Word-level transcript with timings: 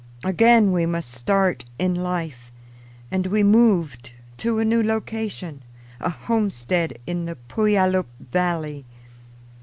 Again 0.23 0.71
we 0.71 0.87
must 0.87 1.11
start 1.11 1.63
in 1.77 1.93
life, 1.93 2.51
and 3.11 3.27
we 3.27 3.43
moved 3.43 4.13
to 4.37 4.57
a 4.57 4.65
new 4.65 4.81
location, 4.81 5.61
a 5.99 6.09
homestead 6.09 6.97
in 7.05 7.25
the 7.27 7.35
Puyallup 7.35 8.07
valley. 8.19 8.87